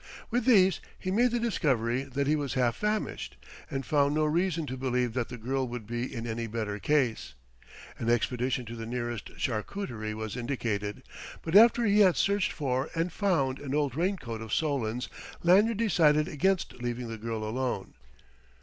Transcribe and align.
With 0.31 0.45
these 0.45 0.79
he 0.97 1.11
made 1.11 1.29
the 1.29 1.37
discovery 1.39 2.01
that 2.01 2.25
he 2.25 2.35
was 2.35 2.55
half 2.55 2.75
famished, 2.77 3.37
and 3.69 3.85
found 3.85 4.15
no 4.15 4.25
reason 4.25 4.65
to 4.65 4.75
believe 4.75 5.13
that 5.13 5.29
the 5.29 5.37
girl 5.37 5.67
would 5.67 5.85
be 5.85 6.11
in 6.11 6.25
any 6.25 6.47
better 6.47 6.79
case. 6.79 7.35
An 7.99 8.09
expedition 8.09 8.65
to 8.65 8.75
the 8.75 8.87
nearest 8.87 9.25
charcuterie 9.37 10.15
was 10.15 10.35
indicated; 10.35 11.03
but 11.43 11.55
after 11.55 11.85
he 11.85 11.99
had 11.99 12.15
searched 12.15 12.51
for 12.51 12.89
and 12.95 13.13
found 13.13 13.59
an 13.59 13.75
old 13.75 13.93
raincoat 13.95 14.41
of 14.41 14.51
Solon's, 14.55 15.07
Lanyard 15.43 15.77
decided 15.77 16.27
against 16.27 16.81
leaving 16.81 17.07
the 17.07 17.19
girl 17.19 17.43
alone. 17.47 17.93